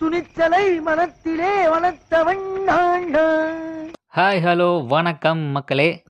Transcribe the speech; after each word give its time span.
துணிச்சலை 0.00 0.80
மனத்திலே 0.80 1.66
வளர்த்தவன் 1.66 2.44
hi 4.16 4.40
hello 4.44 4.86
வணக்கம் 4.86 5.38
மக்களே. 5.38 6.02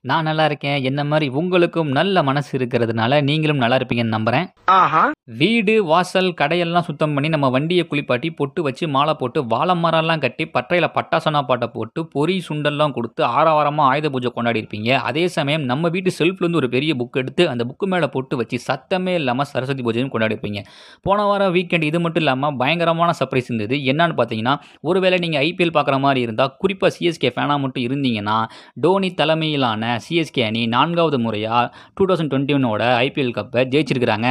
நான் 0.00 0.22
நல்லா 0.22 0.44
இருக்கேன். 0.44 0.82
என்ன 0.82 1.04
மாதிரி 1.04 1.28
உங்களுக்கும் 1.28 1.88
நல்ல 1.88 2.22
மனசு 2.22 2.58
இருக்கிறதுனால 2.58 3.22
நீங்களும் 3.22 3.56
நல்லா 3.56 3.76
இருப்பீங்கன்னு 3.76 4.16
நம்புறேன். 4.16 4.46
ஆஹா. 4.64 5.10
வீடு 5.28 5.74
வாசல் 5.90 6.26
கடையெல்லாம் 6.38 6.84
சுத்தம் 6.86 7.12
பண்ணி 7.14 7.28
நம்ம 7.34 7.46
வண்டியை 7.54 7.84
குளிப்பாட்டி 7.90 8.28
பொட்டு 8.38 8.60
வச்சு 8.66 8.84
மாலை 8.94 9.12
போட்டு 9.20 9.38
வாழை 9.52 9.74
மரம்லாம் 9.82 10.22
கட்டி 10.24 10.44
பற்றையில் 10.46 10.86
பட்டாசனா 10.96 11.40
பாட்டை 11.50 11.66
போட்டு 11.76 12.00
பொறி 12.14 12.34
சுண்டெல்லாம் 12.48 12.92
கொடுத்து 12.96 13.22
ஆரவாரமாக 13.36 13.90
ஆயுத 13.92 14.08
பூஜை 14.14 14.30
கொண்டாடி 14.30 14.60
இருப்பீங்க 14.62 14.90
அதே 15.08 15.24
சமயம் 15.36 15.64
நம்ம 15.70 15.90
வீட்டு 15.94 16.12
செல்ஃப்லேருந்து 16.18 16.60
ஒரு 16.60 16.68
பெரிய 16.76 16.94
புக் 17.00 17.18
எடுத்து 17.22 17.46
அந்த 17.52 17.64
புக்கு 17.70 17.88
மேலே 17.92 18.08
போட்டு 18.16 18.36
வச்சு 18.40 18.58
சத்தமே 18.68 19.14
இல்லாமல் 19.20 19.50
சரஸ்வதி 19.52 19.84
பூஜையும் 19.88 20.12
கொண்டாடி 20.14 20.34
இருப்பீங்க 20.34 20.62
போன 21.08 21.26
வாரம் 21.30 21.54
வீக்கெண்ட் 21.56 21.88
இது 21.90 22.00
மட்டும் 22.04 22.24
இல்லாமல் 22.24 22.56
பயங்கரமான 22.62 23.10
சர்ப்ரைஸ் 23.20 23.50
இருந்தது. 23.50 23.78
என்னன்னு 23.92 24.16
பார்த்தீங்கன்னா 24.20 24.56
ஒருவேளை 24.90 25.18
நீங்கள் 25.24 25.42
ஐபிஎல் 25.48 25.76
பார்க்குற 25.78 25.98
மாதிரி 26.06 26.22
இருந்தால் 26.28 26.54
குறிப்பாக 26.64 26.92
சிஎஸ்கே 26.98 27.30
ஃபேனாக 27.34 27.58
மட்டும் 27.64 27.86
இருந்தீங்கன்னா 27.88 28.38
டோனி 28.84 29.10
தலைமையிலான 29.22 29.96
சிஎஸ்கே 30.06 30.44
அணி 30.50 30.64
நான்காவது 30.76 31.20
முறையாக 31.26 31.70
டூ 31.96 32.06
தௌசண்ட் 32.10 32.32
டுவெண்ட்டி 32.34 32.56
ஒன்னோட 32.58 32.82
ஐபிஎல் 33.06 33.38
கப்பை 33.38 33.62
ஜெயிச்சிருக்கிறாங்க. 33.74 34.30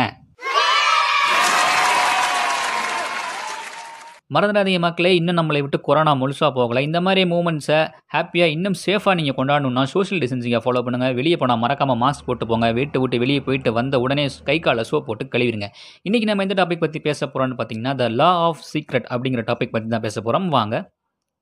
மறந்துடாதீங்க 4.31 4.79
மக்களே 4.85 5.09
இன்னும் 5.17 5.37
நம்மளை 5.39 5.59
விட்டு 5.63 5.77
கொரோனா 5.87 6.11
முழுசாக 6.19 6.49
போகலை. 6.57 6.81
இந்த 6.87 6.99
மாதிரி 7.05 7.21
மூமெண்ட்ஸை 7.31 7.79
ஹாப்பியாக 8.13 8.53
இன்னும் 8.55 8.77
சேஃபாக 8.83 9.15
நீங்கள் 9.19 9.35
கொண்டாடணும்னா 9.39 9.83
சோஷியல் 9.93 10.21
டிஸ்டன்சிங்கை 10.23 10.61
ஃபாலோ 10.65 10.81
பண்ணுங்கள் 10.85 11.15
வெளியே 11.19 11.37
போனால் 11.41 11.61
மறக்காமல் 11.63 11.99
மாஸ்க் 12.03 12.27
போட்டு 12.29 12.47
போங்க. 12.51 12.69
வீட்டை 12.79 13.01
விட்டு 13.03 13.19
வெளியே 13.23 13.41
போயிட்டு 13.47 13.73
வந்த 13.79 13.99
உடனே 14.05 14.25
கை 14.49 14.57
காலை 14.67 14.85
சோப் 14.91 15.07
போட்டு 15.09 15.25
கழுவிடுங்க. 15.35 15.69
இன்றைக்கி 16.07 16.29
நம்ம 16.29 16.45
எந்த 16.47 16.57
டாபிக் 16.61 16.83
பற்றி 16.85 17.01
பேச 17.09 17.27
போகிறோம்னு 17.27 17.59
பார்த்தீங்கன்னா 17.61 17.95
த 18.01 18.09
லா 18.21 18.31
ஆஃப் 18.47 18.63
சீக்ரெட் 18.71 19.07
அப்படிங்கிற 19.13 19.43
டாபிக் 19.51 19.75
பற்றி 19.75 19.89
தான் 19.95 20.05
பேச 20.07 20.17
போகிறோம் 20.21 20.49
வாங்க 20.57 20.75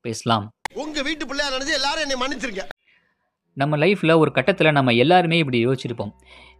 பேசலாம். 0.04 0.46
உங்க 0.84 1.02
வீட்டு 1.08 1.26
பிள்ளையா 1.30 1.50
நினைச்சு 1.56 1.78
எல்லாரும் 1.80 2.04
என்னை 2.06 2.18
மன்னிச்சிருங்க. 2.22 2.64
நம்ம 3.56 3.76
லைஃப்பில் 3.82 4.18
ஒரு 4.20 4.30
கட்டத்தில் 4.36 4.76
நம்ம 4.76 4.90
எல்லாருமே 5.02 5.38
இப்படி 5.42 5.58
யோசிச்சிருப்போம். 5.66 6.12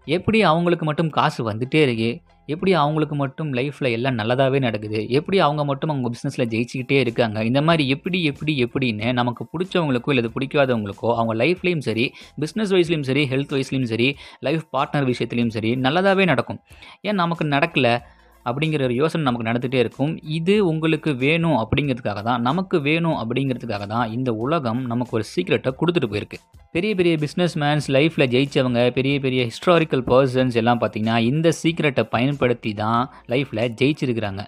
எப்படி 0.05 0.43
அவங்களுக்கு 0.43 0.85
மட்டும் 0.85 1.11
காசு 1.11 1.51
வந்துட்டே 1.51 1.75
இருக்கு? 1.75 2.21
எப்படி 2.47 2.73
அவங்களுக்கு 2.73 3.15
மட்டும் 3.15 3.53
லைஃப்பில் 3.53 3.91
எல்லாம் 3.91 4.19
நல்லதாகவே 4.19 4.59
நடக்குது? 4.59 5.09
எப்படி 5.09 5.39
அவங்க 5.39 5.65
மட்டும் 5.65 5.91
அவங்க 5.91 6.11
பிஸ்னஸில் 6.11 6.49
ஜெயிச்சுக்கிட்டே 6.55 6.93
இருக்காங்க? 6.93 7.45
இந்த 7.45 7.63
மாதிரி 7.63 7.89
எப்படி 7.89 8.23
எப்படி 8.23 8.65
எப்படின்னு 8.65 9.13
நமக்கு 9.13 9.47
பிடிச்சவங்களுக்கோ 9.53 10.13
இல்லை 10.13 10.31
பிடிக்காதவங்களுக்கோ 10.39 11.15
அவங்க 11.15 11.35
லைஃப்லேயும் 11.45 11.79
சரி 11.79 12.13
பிஸ்னஸ் 12.41 12.73
வைஸ்லேயும் 12.75 13.03
சரி 13.03 13.29
ஹெல்த் 13.31 13.55
வைஸ்லேயும் 13.57 13.83
சரி 13.83 14.17
லைஃப் 14.41 14.65
பார்ட்னர் 14.73 15.13
விஷயத்துலையும் 15.13 15.49
சரி 15.49 15.75
நல்லதாகவே 15.75 16.25
நடக்கும். 16.25 16.61
ஏன் 17.01 17.15
நமக்கு 17.15 17.45
நடக்கலை? 17.45 18.01
அப்படிங்கிற 18.49 18.83
ஒரு 18.89 18.95
யோசனை 19.01 19.23
நமக்கு 19.29 19.49
நடந்துகிட்டே 19.49 19.81
இருக்கும். 19.85 20.13
இது 20.39 20.55
உங்களுக்கு 20.73 21.11
வேணும் 21.25 21.59
அப்படிங்கிறதுக்காக 21.63 22.23
தான் 22.29 22.43
நமக்கு 22.49 22.77
வேணும் 22.89 23.17
அப்படிங்கிறதுக்காக 23.23 23.87
தான் 23.95 24.07
இந்த 24.17 24.31
உலகம் 24.45 24.81
நமக்கு 24.93 25.17
ஒரு 25.19 25.27
சீக்ரெட்டை 25.33 25.73
கொடுத்துட்டு 25.81 26.11
போயிருக்கு. 26.13 26.41
பெரிய 26.77 26.93
பெரிய 26.99 27.15
பிஸ்னஸ் 27.25 27.57
மேன்ஸ் 27.63 27.89
லைஃப்பில் 27.97 28.31
ஜெயித்தவங்க 28.35 28.83
பெரிய 28.99 29.15
பெரிய 29.27 29.41
ஹிஸ்டாரிக்கல் 29.51 30.05
பர்சன்ஸ் 30.11 30.59
எல்லாம் 30.63 30.83
பார்த்திங்கன்னா 30.83 31.17
இந்த 31.31 31.49
சீக்ரெட்டை 31.63 32.05
பயன்படுத்தி 32.17 32.73
தான் 32.83 33.03
லைஃப்பில் 33.35 33.65
ஜெயிச்சிருக்கிறாங்க. 33.81 34.45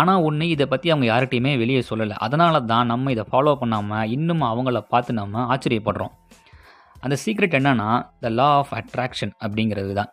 ஆனால் 0.00 0.22
ஒன்று 0.26 0.44
இதை 0.54 0.66
பற்றி 0.72 0.90
அவங்க 0.92 1.06
யார்கிட்டையுமே 1.12 1.50
வெளியே 1.62 1.80
சொல்லலை. 1.88 2.14
அதனால 2.26 2.60
தான் 2.72 2.90
நம்ம 2.92 3.10
இதை 3.14 3.24
ஃபாலோ 3.30 3.52
பண்ணாமல் 3.62 4.10
இன்னும் 4.16 4.44
அவங்கள 4.52 4.80
பார்த்து 4.92 5.20
நம்ம 5.22 5.44
ஆச்சரியப்படுறோம். 5.54 6.14
அந்த 7.04 7.14
சீக்ரெட் 7.22 7.56
என்னன்னா 7.58 7.88
த 8.24 8.28
லா 8.38 8.48
ஆஃப் 8.60 8.72
அட்ராக்ஷன் 8.78 9.32
அப்படிங்கிறது 9.44 9.92
தான். 10.00 10.10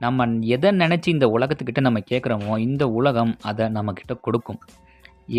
நம்ம 0.00 0.26
எதை 0.54 0.70
நினச்சி 0.70 1.08
இந்த 1.08 1.26
உலகத்துக்கிட்ட 1.36 1.80
நம்ம 1.80 2.00
கேட்குறோமோ 2.10 2.58
இந்த 2.58 2.84
உலகம் 2.88 3.32
அதை 3.42 3.66
நம்மக்கிட்ட 3.66 4.14
கொடுக்கும். 4.20 4.60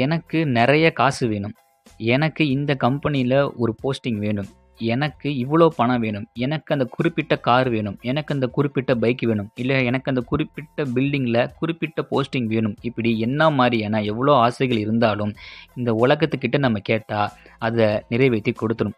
எனக்கு 0.04 0.40
நிறைய 0.58 0.86
காசு 0.92 1.28
வேணும். 1.28 1.56
எனக்கு 1.98 2.44
இந்த 2.50 2.72
கம்பெனியில் 2.76 3.40
ஒரு 3.56 3.76
போஸ்டிங் 3.84 4.20
வேணும். 4.26 4.50
எனக்கு 4.94 5.30
இவ்வளோ 5.44 5.66
பணம் 5.68 6.00
வேணும். 6.00 6.28
எனக்கு 6.34 6.70
அந்த 6.76 6.86
குறிப்பிட்ட 6.86 7.34
கார் 7.38 7.70
வேணும். 7.70 7.98
எனக்கு 8.02 8.34
அந்த 8.34 8.48
குறிப்பிட்ட 8.48 8.92
பைக் 8.96 9.22
வேணும். 9.22 9.50
இல்லை 9.56 9.86
எனக்கு 9.86 10.12
அந்த 10.12 10.22
குறிப்பிட்ட 10.22 10.86
பில்டிங்கில் 10.96 11.42
குறிப்பிட்ட 11.60 12.06
போஸ்டிங் 12.12 12.48
வேணும். 12.54 12.76
இப்படி 12.82 13.20
என்ன 13.20 13.50
மாதிரியான 13.50 14.02
எவ்வளோ 14.04 14.36
ஆசைகள் 14.46 14.78
இருந்தாலும் 14.78 15.34
இந்த 15.76 15.92
உலகத்துக்கிட்ட 16.04 16.58
நம்ம 16.58 16.80
கேட்டால் 16.80 17.32
அதை 17.60 17.88
நிறைவேற்றி 18.10 18.54
கொடுத்துடும் 18.54 18.98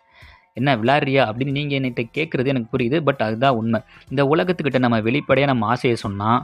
என்ன 0.57 0.69
விளாட்றியா 0.81 1.23
அப்படின்னு 1.29 1.55
நீங்கள் 1.57 1.77
என்கிட்ட 1.77 2.03
கேட்குறது 2.17 2.51
எனக்கு 2.53 2.71
புரியுது 2.73 2.97
பட் 3.07 3.21
அதுதான் 3.27 3.55
உண்மை. 3.59 3.79
இந்த 4.11 4.21
உலகத்துக்கிட்ட 4.33 4.79
நம்ம 4.85 4.99
வெளிப்படையாக 5.07 5.51
நம்ம 5.51 5.67
ஆசையை 5.73 5.95
சொன்னால் 6.05 6.41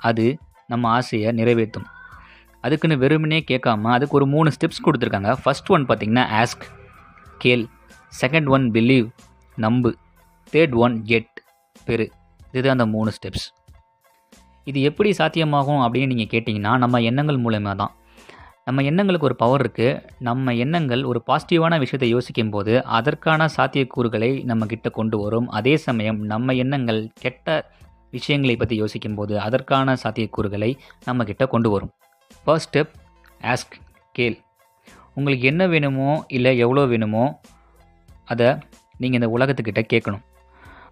அது 0.00 0.26
நம்ம 0.72 0.84
ஆசையை 0.98 1.30
நிறைவேற்றும். 1.40 1.88
அதுக்குன்னு 2.64 2.96
வெறுமனே 3.02 3.40
கேட்காம 3.50 3.90
அதுக்கு 3.96 4.16
ஒரு 4.18 4.26
மூணு 4.34 4.50
ஸ்டெப்ஸ் 4.56 4.84
கொடுத்துருக்காங்க. 4.86 5.32
ஃபர்ஸ்ட் 5.42 5.70
ஒன் 5.74 5.84
பார்த்திங்கன்னா 5.88 6.24
ஆஸ்க் 6.40 6.64
கேள். 7.42 7.64
செகண்ட் 8.22 8.48
ஒன் 8.56 8.64
பிலீவ் 8.76 9.08
நம்பு. 9.58 9.92
தேர்ட் 10.52 10.74
ஒன் 10.84 10.96
கெட் 11.10 11.34
பெரு 11.86 12.06
இதுதான் 12.54 12.76
அந்த 12.76 12.86
மூணு 12.96 13.10
ஸ்டெப்ஸ் 13.16 13.46
இது 14.66 14.78
எப்படி 14.88 15.10
சாத்தியமாகும் 15.18 15.82
அப்படின்னு 15.84 16.10
நீங்கள் 16.12 16.30
கேட்டிங்கன்னா 16.34 16.72
நம்ம 16.82 17.00
எண்ணங்கள் 17.08 17.40
மூலமாக 17.44 17.74
தான் 17.80 17.92
நம்ம 18.66 18.82
எண்ணங்களுக்கு 18.88 19.26
ஒரு 19.28 19.36
பவர் 19.40 19.62
இருக்குது 19.62 19.88
நம்ம 20.26 20.52
எண்ணங்கள் 20.64 21.02
ஒரு 21.10 21.20
பாசிட்டிவான 21.28 21.78
விஷயத்தை 21.82 22.08
யோசிக்கும் 22.12 22.52
போது 22.54 22.74
அதற்கான 22.98 23.48
சாத்தியக்கூறுகளை 23.56 24.30
நம்ம 24.50 24.66
கிட்ட 24.70 24.88
கொண்டு 24.98 25.16
வரும். 25.22 25.48
அதே 25.58 25.74
சமயம் 25.86 26.20
நம்ம 26.32 26.54
எண்ணங்கள் 26.62 27.00
கெட்ட 27.24 27.56
விஷயங்களை 28.16 28.54
பற்றி 28.62 28.76
யோசிக்கும் 28.82 29.16
போது 29.18 29.34
அதற்கான 29.46 29.96
சாத்தியக்கூறுகளை 30.04 30.70
நம்ம 31.08 31.24
கிட்ட 31.30 31.46
கொண்டு 31.54 31.70
வரும். 31.74 31.92
ஃபர்ஸ்ட் 32.44 32.70
ஸ்டெப் 32.70 32.94
ஆஸ்க் 33.52 33.76
கேள். 34.18 34.36
உங்களுக்கு 35.18 35.44
என்ன 35.52 35.62
வேணுமோ 35.74 36.10
இல்லை 36.36 36.52
எவ்வளோ 36.64 36.84
வேணுமோ 36.92 37.24
அதை 38.32 38.50
நீங்கள் 39.00 39.20
இந்த 39.20 39.30
உலகத்துக்கிட்ட 39.36 39.82
கேட்கணும். 39.92 40.24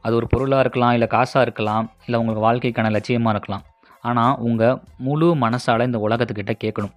அது 0.04 0.14
ஒரு 0.20 0.26
பொருளாக 0.32 0.64
இருக்கலாம் 0.64 0.94
இல்லை 0.96 1.08
காசாக 1.16 1.46
இருக்கலாம் 1.46 1.86
இல்லை 2.06 2.18
உங்களுக்கு 2.22 2.46
வாழ்க்கைக்கான 2.48 2.90
லட்சியமாக 2.96 3.34
இருக்கலாம். 3.36 3.64
ஆனால் 4.08 4.34
உங்கள் 4.48 4.78
முழு 5.06 5.28
மனசால் 5.44 5.88
இந்த 5.90 6.00
உலகத்துக்கிட்ட 6.08 6.54
கேட்கணும். 6.64 6.94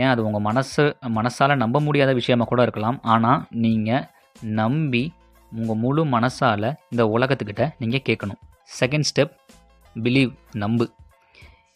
ஏன் 0.00 0.10
அது 0.12 0.20
உங்கள் 0.28 0.44
மனசு 0.48 0.84
மனசால் 1.18 1.60
நம்ப 1.62 1.80
முடியாத 1.86 2.10
விஷயமாக 2.20 2.48
கூட 2.52 2.62
இருக்கலாம். 2.66 2.98
ஆனால் 3.14 3.40
நீங்கள் 3.64 4.04
நம்பி 4.60 5.04
உங்கள் 5.52 5.80
முழு 5.84 6.02
மனசால் 6.14 6.68
இந்த 6.92 7.02
உலகத்துக்கிட்ட 7.16 7.64
நீங்கள் 7.82 8.04
கேட்கணும். 8.08 8.40
செகண்ட் 8.80 9.08
ஸ்டெப் 9.10 9.34
பிலீவ் 9.96 10.32
நம்பு. 10.62 10.86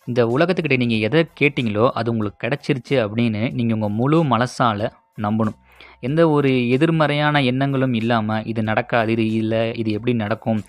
இந்த 0.08 0.20
உலகத்துக்கிட்ட 0.34 0.76
நீங்கள் 0.82 1.02
எதை 1.06 1.20
கேட்டிங்களோ 1.40 1.86
அது 1.98 2.10
உங்களுக்கு 2.12 2.42
கிடச்சிருச்சு 2.44 2.96
அப்படின்னு 3.04 3.42
நீங்கள் 3.58 3.76
உங்கள் 3.78 3.96
முழு 4.00 4.18
மனசால் 4.32 4.84
நம்பணும். 5.24 5.58
எந்த 6.06 6.20
ஒரு 6.34 6.50
எதிர்மறையான 6.74 7.40
எண்ணங்களும் 7.50 7.94
இல்லாமல் 8.00 8.46
இது 8.50 8.60
நடக்காது 8.70 9.12
இது 9.16 9.24
இல்லை 9.40 9.62
இது 9.80 9.90
எப்படி 9.96 10.12
நடக்கும் 10.22 10.60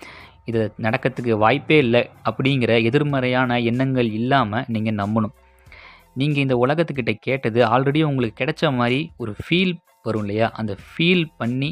இது 0.49 0.61
நடக்கிறதுக்கு 0.85 1.33
வாய்ப்பே 1.43 1.77
இல்லை 1.85 2.01
அப்படிங்கிற 2.29 2.71
எதிர்மறையான 2.89 3.59
எண்ணங்கள் 3.69 4.09
இல்லாமல் 4.19 4.67
நீங்கள் 4.75 4.99
நம்பணும். 5.01 5.33
நீங்கள் 6.15 6.43
இந்த 6.45 6.55
உலகத்துக்கிட்ட 6.63 7.13
கேட்டது 7.27 7.59
ஆல்ரெடி 7.73 8.01
உங்களுக்கு 8.09 8.39
கிடைச்ச 8.41 8.71
மாதிரி 8.79 8.99
ஒரு 9.21 9.31
ஃபீல் 9.43 9.73
வரும் 10.07 10.23
இல்லையா? 10.25 10.47
அந்த 10.59 10.73
ஃபீல் 10.89 11.23
பண்ணி 11.39 11.69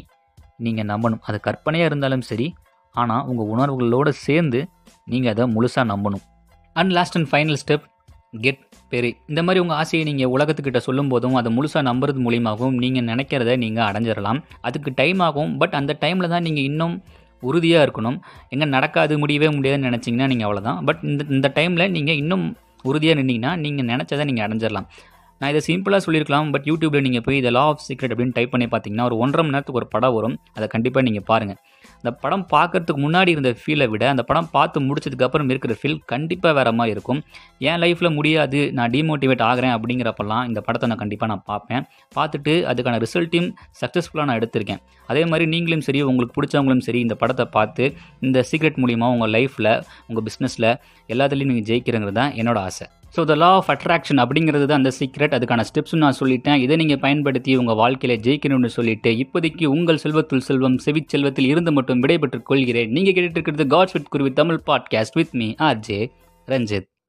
நீங்கள் 0.64 0.88
நம்பணும். 0.92 1.22
அது 1.28 1.38
கற்பனையாக 1.46 1.90
இருந்தாலும் 1.90 2.24
சரி 2.30 2.48
ஆனால் 2.94 3.26
உங்கள் 3.30 3.50
உணர்வுகளோடு 3.54 4.12
சேர்ந்து 4.26 4.60
நீங்கள் 5.12 5.32
அதை 5.34 5.44
முழுசாக 5.56 5.86
நம்பணும். 5.92 6.24
And 6.76 6.92
last 6.96 7.16
and 7.18 7.30
final 7.32 7.60
step 7.62 7.86
get 8.44 8.62
பெரி 8.92 9.10
இந்த 9.30 9.40
மாதிரி 9.46 9.60
உங்கள் 9.64 9.78
ஆசையை 9.82 10.02
நீங்கள் 10.08 10.32
உலகத்துக்கிட்ட 10.34 10.80
சொல்லும் 10.86 11.10
போதும் 11.12 11.36
அதை 11.40 11.50
முழுசாக 11.56 11.82
நம்புறது 11.90 12.18
மூலியமாகவும் 12.26 12.76
நீங்கள் 12.84 13.06
நினைக்கிறத 13.10 13.56
நீங்கள் 13.64 13.86
அடைஞ்சிடலாம். 13.88 14.40
அதுக்கு 14.68 14.90
டைம் 15.00 15.20
ஆகும் 15.26 15.52
பட் 15.60 15.76
அந்த 15.80 15.96
டைமில் 16.04 16.32
தான் 16.34 16.46
நீங்கள் 16.48 16.66
இன்னும் 16.70 16.94
உறுதியாக 17.42 17.84
இருக்கணும். 17.86 18.18
எங்கே 18.52 18.66
நடக்காது 18.76 19.16
முடியவே 19.22 19.48
முடியாதுன்னு 19.56 19.88
நினச்சிங்கன்னா 19.90 20.28
நீங்கள் 20.32 20.48
அவ்வளோதான் 20.48 20.80
பட் 20.88 21.02
இந்த 21.10 21.24
இந்த 21.36 21.48
டைமில் 21.58 21.92
நீங்கள் 21.96 22.18
இன்னும் 22.22 22.46
உறுதியாக 22.90 23.18
நின்னீங்கன்னா 23.20 23.52
நீங்கள் 23.64 23.88
நினச்சதை 23.92 24.24
நீங்கள் 24.30 24.46
அடைஞ்சிடலாம் 24.46 24.88
நான் 25.40 25.50
இதை 25.52 25.60
சிம்பிளாக 25.66 26.02
சொல்லியிருக்கலாம் 26.04 26.48
பட் 26.54 26.66
யூடியூப்பில் 26.68 27.04
நீங்கள் 27.06 27.24
போய் 27.26 27.36
இதை 27.40 27.50
லா 27.56 27.62
ஆஃப் 27.72 27.82
சீக்ரெட் 27.88 28.12
அப்படின்னு 28.14 28.34
டைப் 28.38 28.52
பண்ணி 28.54 28.66
பார்த்தீங்கன்னா 28.72 29.04
ஒரு 29.08 29.16
ஒன்றரை 29.24 29.42
மணி 29.44 29.54
நேரத்துக்கு 29.54 29.80
ஒரு 29.80 29.88
படம் 29.94 30.14
வரும். 30.16 30.34
அதை 30.56 30.66
கண்டிப்பாக 30.74 31.04
நீங்கள் 31.08 31.26
பாருங்கள் 31.30 31.58
அந்த 32.00 32.10
படம் 32.24 32.44
பார்க்கறதுக்கு 32.54 33.00
முன்னாடி 33.04 33.30
இருந்த 33.34 33.50
ஃபீலை 33.60 33.86
விட 33.92 34.04
அந்த 34.14 34.22
படம் 34.28 34.48
பார்த்து 34.56 34.82
முடிச்சதுக்கப்புறம் 34.88 35.50
இருக்கிற 35.52 35.74
ஃபீல் 35.80 35.96
கண்டிப்பாக 36.12 36.52
வேறு 36.58 36.72
மாதிரி 36.78 36.94
இருக்கும். 36.96 37.20
என் 37.68 37.80
லைஃப்பில் 37.84 38.14
முடியாது 38.18 38.60
நான் 38.78 38.92
டிமோட்டிவேட் 38.96 39.44
ஆகிறேன் 39.48 39.74
அப்படிங்கிறப்பெல்லாம் 39.76 40.44
இந்த 40.50 40.62
படத்தை 40.66 40.88
நான் 40.90 41.02
கண்டிப்பாக 41.04 41.30
நான் 41.32 41.44
பார்ப்பேன். 41.52 41.86
பார்த்துட்டு 42.18 42.54
அதுக்கான 42.72 43.00
ரிசல்ட்டையும் 43.06 43.50
சக்ஸஸ்ஃபுல்லாக 43.82 44.28
நான் 44.30 44.40
எடுத்திருக்கேன். 44.40 44.82
அதே 45.08 45.24
மாதிரி 45.32 45.46
நீங்களும் 45.54 45.86
சரி 45.88 46.02
உங்களுக்கு 46.10 46.36
பிடிச்சவங்களும் 46.38 46.84
சரி 46.88 47.00
இந்த 47.06 47.16
படத்தை 47.22 47.46
பார்த்து 47.56 47.86
இந்த 48.28 48.44
சீக்ரெட் 48.50 48.80
மூலிமா 48.84 49.08
உங்கள் 49.16 49.34
லைஃப்பில் 49.38 49.72
உங்கள் 50.10 50.26
பிஸ்னஸில் 50.28 50.70
எல்லாத்துலேயும் 51.14 51.52
நீங்கள் 51.54 51.68
ஜெயிக்கிறங்கிறது 51.72 52.18
தான் 52.20 52.32
என்னோடய 52.42 52.68
ஆசை. 52.70 52.86
So 53.16 53.24
the 53.24 53.34
law 53.34 53.48
of 53.58 53.70
attraction 53.74 54.20
அப்படிங்கிறது 54.22 54.64
தான் 54.64 54.80
அந்த 54.82 54.90
சீக்ரெட் 54.98 55.36
அதுக்கான 55.36 55.64
ஸ்டெப்ஸும் 55.68 56.02
நான் 56.04 56.18
சொல்லிட்டேன். 56.20 56.58
இதை 56.64 56.76
நீங்கள் 56.76 56.98
பயன்படுத்தி 56.98 57.56
உங்கள் 57.56 57.78
வாழ்க்கையில் 57.82 58.20
ஜெயிக்கணும்னு 58.26 58.70
சொல்லிட்டு 58.76 59.10
இப்போதைக்கு 59.22 59.64
உங்கள் 59.76 60.02
செல்வத்துள் 60.04 60.46
செல்வம் 60.48 60.78
செவிச் 60.78 61.08
செல்வத்தில் 61.08 61.46
இருந்து 61.46 61.72
மட்டும் 61.72 62.00
விடைபெற்றுக் 62.00 62.46
கொள்கிறேன். 62.46 62.90
நீங்கள் 62.90 63.16
கேட்டுட்டு 63.16 63.40
இருக்கிறது 63.40 63.66
God's 63.76 63.92
with 63.92 64.12
Kuruvi 64.14 64.32
Tamil 64.32 64.60
podcast 64.66 65.18
with 65.20 65.34
me 65.42 65.50
R 65.68 65.78
J 65.78 65.98
Ranjith 66.48 66.88